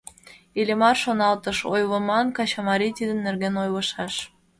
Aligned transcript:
Иллимар 0.59 0.97
шоналтыш: 1.03 1.57
ойлыман, 1.73 2.27
качымарий 2.37 2.93
тидын 2.97 3.19
нерген 3.25 3.53
ойлышаш. 3.61 4.13